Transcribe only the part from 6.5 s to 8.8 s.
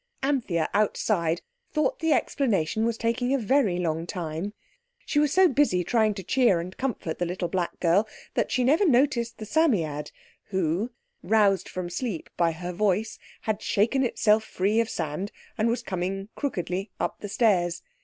and comfort the little black girl that she